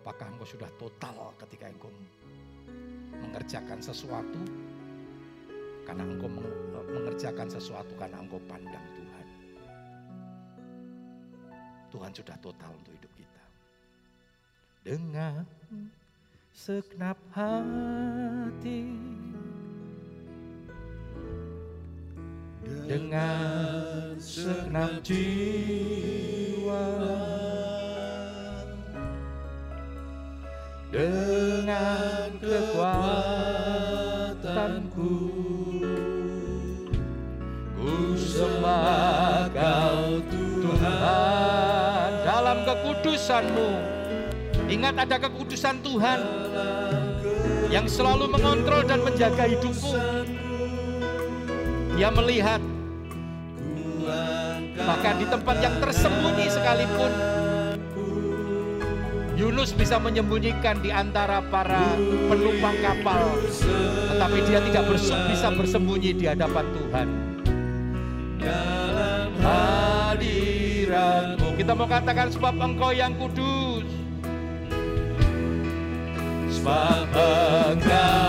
[0.00, 1.92] Apakah engkau sudah total ketika engkau
[3.20, 4.40] mengerjakan sesuatu
[5.84, 6.30] karena engkau
[6.88, 9.26] mengerjakan sesuatu karena engkau pandang Tuhan.
[11.92, 13.42] Tuhan sudah total untuk hidup kita.
[14.80, 15.44] Dengan
[16.56, 18.88] segenap hati
[22.86, 26.59] dengan segenap jiwa
[30.90, 32.82] dengan kekuatanku
[37.78, 42.10] ku sembah kau Tuhan.
[42.26, 43.70] Dalam kekudusanmu
[44.66, 46.20] ingat ada kekudusan Tuhan
[47.70, 49.94] yang selalu mengontrol dan menjaga hidupmu
[51.94, 52.58] dia melihat
[54.74, 57.39] bahkan di tempat yang tersembunyi sekalipun
[59.40, 61.96] Yunus bisa menyembunyikan di antara para
[62.28, 63.40] penumpang kapal,
[64.12, 64.84] tetapi dia tidak
[65.32, 67.08] bisa bersembunyi di hadapan Tuhan.
[71.56, 73.88] Kita mau katakan sebab engkau yang kudus.
[76.60, 78.19] Sebab engkau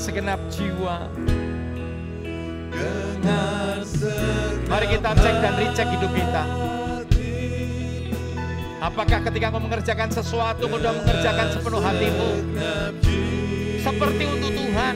[0.00, 1.06] segenap jiwa.
[4.66, 6.42] Mari kita cek dan recheck hidup kita.
[8.80, 12.30] Apakah ketika kau mengerjakan sesuatu, kau sudah mengerjakan sepenuh hatimu?
[13.76, 14.94] Seperti untuk Tuhan.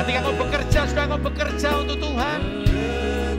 [0.00, 2.40] Ketika kau bekerja, sudah kau bekerja untuk Tuhan.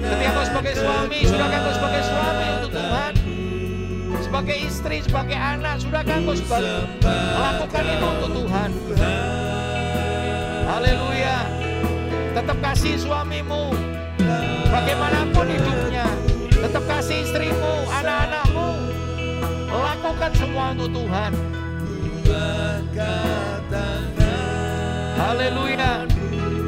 [0.06, 3.14] Ketika kau sebagai suami, sudah kau sebagai suami untuk Tuhan.
[4.22, 8.70] Sebagai istri, sebagai anak, sudah kau melakukan itu untuk Tuhan.
[10.70, 11.38] Haleluya.
[12.38, 13.74] Tetap kasih suamimu.
[14.70, 16.06] Bagaimanapun hidupnya.
[16.54, 18.87] Tetap kasih istrimu, anak-anakmu.
[20.18, 21.32] Lakukan semua untuk Tuhan.
[25.14, 25.94] Haleluya.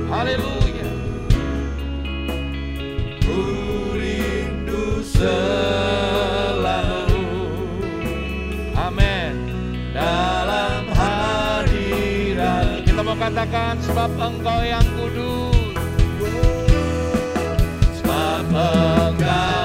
[0.05, 0.89] Haleluya.
[3.25, 3.41] Ku
[3.97, 5.01] rindu
[13.17, 15.73] katakan sebab engkau yang kudus
[17.97, 19.58] sebab engkau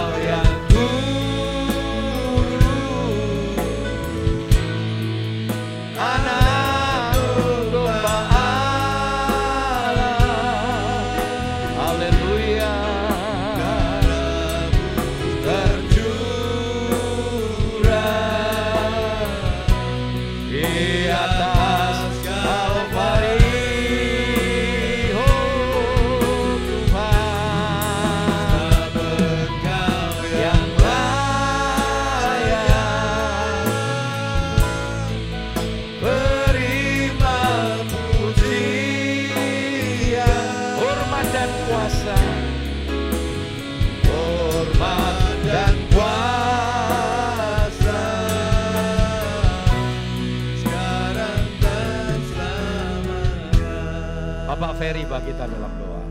[54.72, 56.04] Ferry bagi kita dalam doa.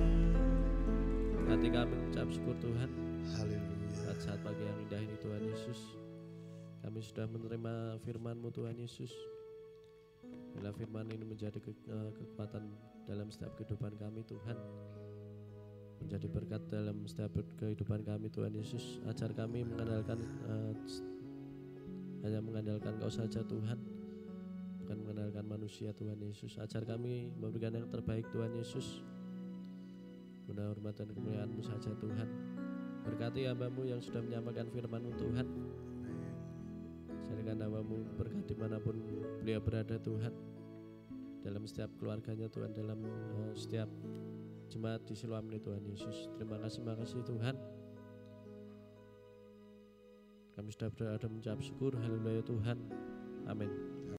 [1.50, 2.90] Hati kami mengucap syukur Tuhan.
[3.34, 3.90] Haleluya.
[3.98, 5.80] Saat, saat pagi yang indah ini Tuhan Yesus.
[6.86, 9.10] Kami sudah menerima firman-Mu Tuhan Yesus.
[10.54, 12.70] Bila firman ini menjadi ke, uh, kekuatan
[13.10, 14.58] dalam setiap kehidupan kami Tuhan.
[16.06, 19.02] Menjadi berkat dalam setiap kehidupan kami Tuhan Yesus.
[19.10, 20.74] Ajar kami mengandalkan uh,
[22.22, 24.03] hanya mengandalkan Kau saja Tuhan
[24.84, 26.60] bukan mengenalkan manusia Tuhan Yesus.
[26.60, 29.00] Ajar kami memberikan yang terbaik Tuhan Yesus.
[30.44, 32.28] Guna hormat dan kemuliaan-Mu saja Tuhan.
[33.08, 35.48] Berkati hambamu yang sudah menyampaikan firman-Mu Tuhan.
[37.32, 39.00] Jadikan hambamu berkat di mana pun
[39.40, 40.54] beliau berada Tuhan.
[41.44, 43.92] dalam setiap keluarganya Tuhan dalam uh, setiap
[44.72, 47.56] jemaat di Siloam ini Tuhan Yesus terima kasih terima kasih Tuhan
[50.56, 52.80] kami sudah berada mengucap syukur haleluya Tuhan
[53.44, 53.93] amin